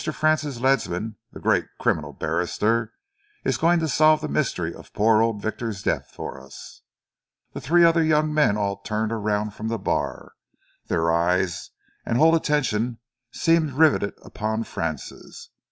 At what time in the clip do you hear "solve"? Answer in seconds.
3.87-4.19